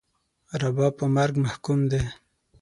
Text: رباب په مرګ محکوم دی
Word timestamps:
رباب 0.61 0.93
په 0.99 1.05
مرګ 1.15 1.35
محکوم 1.45 1.79
دی 1.91 2.01